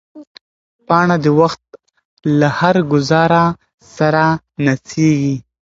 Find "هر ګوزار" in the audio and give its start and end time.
2.59-3.31